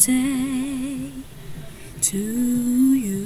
[0.00, 1.12] birthday
[2.00, 2.16] to
[2.96, 3.20] you.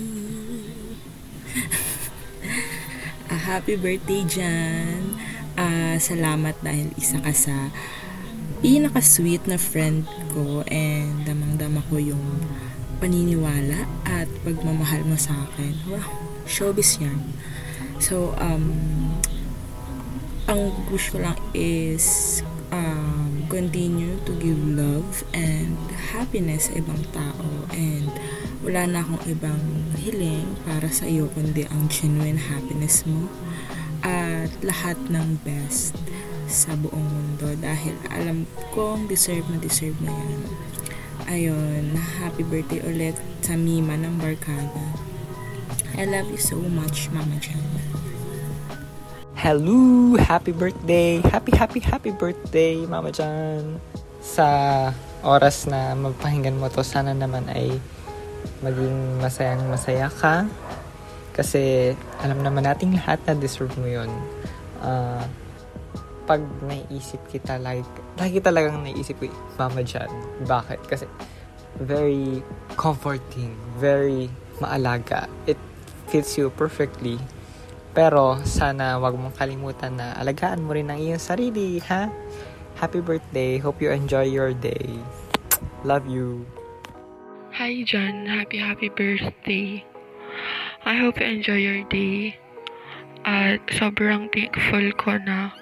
[3.30, 5.14] A happy birthday dyan.
[5.54, 7.70] Uh, ah, salamat dahil isa ka sa
[8.58, 10.02] pinaka-sweet na friend
[10.34, 12.42] ko and damang-dama ko yung
[12.98, 15.78] paniniwala at pagmamahal mo sa akin.
[15.86, 16.10] Wow,
[16.42, 17.22] showbiz yan.
[18.02, 18.74] So, um,
[20.50, 22.42] ang wish ko lang is
[22.74, 25.76] uh, continue to give love and
[26.14, 28.08] happiness sa ibang tao and
[28.64, 29.62] wala na akong ibang
[30.00, 33.28] hiling para sa iyo kundi ang genuine happiness mo
[34.04, 35.96] at lahat ng best
[36.44, 38.44] sa buong mundo dahil alam
[38.76, 40.42] kong deserve na deserve mo yan.
[41.24, 41.84] Ayun,
[42.20, 44.84] happy birthday ulit sa Mima ng Barkada.
[45.96, 48.03] I love you so much, Mama Jan.
[49.44, 50.16] Hello!
[50.16, 51.20] Happy birthday!
[51.20, 53.76] Happy, happy, happy birthday, Mama Jan!
[54.24, 54.88] Sa
[55.20, 57.76] oras na magpahinggan mo to, sana naman ay
[58.64, 60.48] maging masayang masaya ka
[61.36, 61.92] kasi
[62.24, 64.08] alam naman nating lahat na deserve mo yun
[64.80, 65.20] uh,
[66.24, 67.84] pag naiisip kita like
[68.16, 69.28] lagi talagang naiisip ko
[69.60, 70.08] mama dyan
[70.48, 71.04] bakit kasi
[71.84, 72.40] very
[72.80, 75.60] comforting very maalaga it
[76.08, 77.20] fits you perfectly
[77.94, 82.10] pero sana wag mong kalimutan na alagaan mo rin ang iyong sarili ha
[82.76, 84.98] happy birthday hope you enjoy your day
[85.86, 86.42] love you
[87.54, 89.86] Hi John, happy happy birthday.
[90.82, 92.34] I hope you enjoy your day.
[93.22, 95.54] At sobrang thankful ko na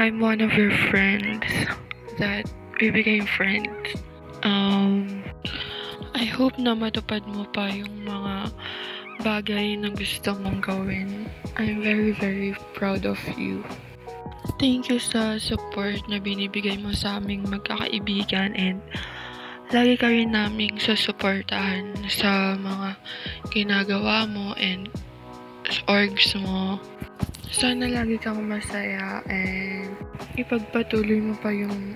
[0.00, 1.44] I'm one of your friends
[2.16, 2.48] that
[2.80, 4.00] we became friends.
[4.48, 5.20] Um,
[6.16, 8.48] I hope na matupad mo pa yung mga
[9.22, 11.30] bagay na gusto mong gawin.
[11.54, 13.62] I'm very, very proud of you.
[14.58, 18.82] Thank you sa support na binibigay mo sa aming magkakaibigan and
[19.72, 22.94] lagi ka rin naming susuportahan sa mga
[23.50, 24.92] ginagawa mo and
[25.88, 26.78] orgs mo.
[27.48, 29.94] Sana lagi kang masaya and
[30.36, 31.94] ipagpatuloy mo pa yung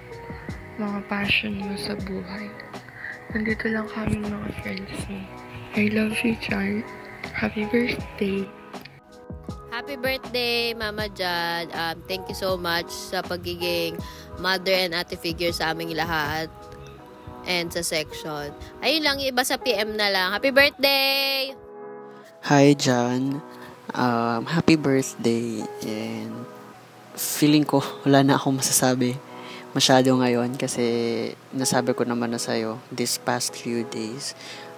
[0.79, 2.47] mga passion mo sa buhay.
[3.35, 5.21] Nandito lang kami mga friends mo.
[5.77, 6.81] I love you, Chan.
[7.35, 8.47] Happy birthday!
[9.69, 11.71] Happy birthday, Mama Jad.
[11.71, 14.01] Um, thank you so much sa pagiging
[14.43, 16.51] mother and ate figure sa aming lahat
[17.47, 18.51] and sa section.
[18.83, 20.35] Ayun lang, iba sa PM na lang.
[20.35, 21.55] Happy birthday!
[22.49, 23.45] Hi, John.
[23.95, 25.65] Um, happy birthday.
[25.87, 26.45] And
[27.19, 29.19] feeling ko wala na akong masasabi
[29.77, 30.83] masyado ngayon kasi
[31.53, 34.33] nasabi ko naman na sa'yo this past few days.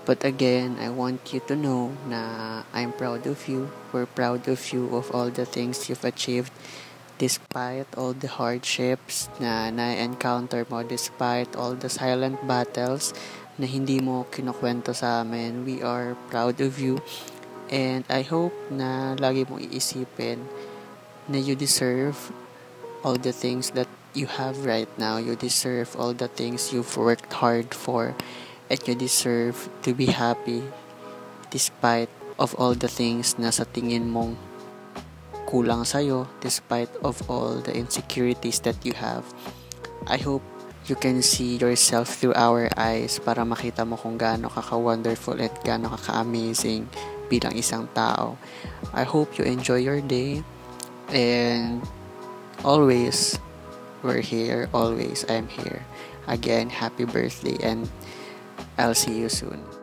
[0.06, 3.70] But again, I want you to know na I'm proud of you.
[3.92, 6.52] We're proud of you of all the things you've achieved
[7.20, 13.12] despite all the hardships na na-encounter mo, despite all the silent battles
[13.60, 16.96] na hindi mo kinukwento sa amin, we are proud of you.
[17.68, 20.48] And I hope na lagi mong iisipin
[21.28, 22.32] na you deserve
[23.04, 23.86] all the things that
[24.16, 25.20] you have right now.
[25.20, 28.16] You deserve all the things you've worked hard for.
[28.70, 30.62] And you deserve to be happy
[31.50, 32.08] despite
[32.38, 34.38] of all the things na sa tingin mong
[35.50, 39.26] kulang sa'yo despite of all the insecurities that you have.
[40.06, 40.46] I hope
[40.86, 45.90] you can see yourself through our eyes para makita mo kung gaano kaka-wonderful at gaano
[45.90, 46.86] kaka-amazing
[47.26, 48.38] bilang isang tao.
[48.94, 50.46] I hope you enjoy your day
[51.10, 51.82] and
[52.62, 53.38] always
[54.06, 55.82] we're here, always I'm here.
[56.30, 57.90] Again, happy birthday and
[58.80, 59.79] I'll see you soon.